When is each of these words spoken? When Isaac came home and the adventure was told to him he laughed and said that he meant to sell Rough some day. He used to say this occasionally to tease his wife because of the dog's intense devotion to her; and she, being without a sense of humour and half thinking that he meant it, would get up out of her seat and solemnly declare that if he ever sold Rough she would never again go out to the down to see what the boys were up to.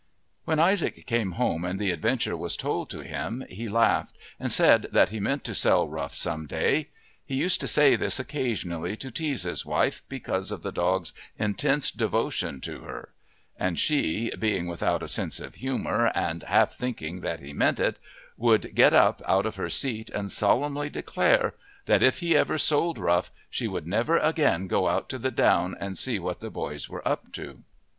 When 0.45 0.57
Isaac 0.57 1.05
came 1.05 1.33
home 1.33 1.63
and 1.63 1.77
the 1.79 1.91
adventure 1.91 2.35
was 2.35 2.57
told 2.57 2.89
to 2.89 3.01
him 3.01 3.45
he 3.47 3.69
laughed 3.69 4.17
and 4.39 4.51
said 4.51 4.87
that 4.91 5.09
he 5.09 5.19
meant 5.19 5.43
to 5.43 5.53
sell 5.53 5.87
Rough 5.87 6.15
some 6.15 6.47
day. 6.47 6.89
He 7.23 7.35
used 7.35 7.61
to 7.61 7.67
say 7.67 7.95
this 7.95 8.19
occasionally 8.19 8.97
to 8.97 9.11
tease 9.11 9.43
his 9.43 9.63
wife 9.63 10.01
because 10.09 10.49
of 10.49 10.63
the 10.63 10.71
dog's 10.71 11.13
intense 11.37 11.91
devotion 11.91 12.61
to 12.61 12.79
her; 12.81 13.09
and 13.59 13.77
she, 13.79 14.31
being 14.39 14.65
without 14.65 15.03
a 15.03 15.07
sense 15.07 15.39
of 15.39 15.53
humour 15.53 16.07
and 16.15 16.41
half 16.41 16.73
thinking 16.73 17.21
that 17.21 17.39
he 17.39 17.53
meant 17.53 17.79
it, 17.79 17.97
would 18.37 18.73
get 18.73 18.95
up 18.95 19.21
out 19.27 19.45
of 19.45 19.55
her 19.57 19.69
seat 19.69 20.09
and 20.09 20.31
solemnly 20.31 20.89
declare 20.89 21.53
that 21.85 22.01
if 22.01 22.21
he 22.21 22.35
ever 22.35 22.57
sold 22.57 22.97
Rough 22.97 23.29
she 23.51 23.67
would 23.67 23.85
never 23.85 24.17
again 24.17 24.65
go 24.65 24.87
out 24.87 25.09
to 25.09 25.19
the 25.19 25.29
down 25.29 25.75
to 25.79 25.93
see 25.95 26.17
what 26.17 26.39
the 26.39 26.49
boys 26.49 26.89
were 26.89 27.07
up 27.07 27.31
to. 27.33 27.61